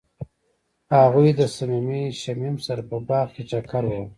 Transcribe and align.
هغوی 0.95 1.29
د 1.39 1.41
صمیمي 1.55 2.03
شمیم 2.21 2.55
سره 2.65 2.81
په 2.89 2.97
باغ 3.07 3.27
کې 3.35 3.43
چکر 3.51 3.83
وواهه. 3.87 4.07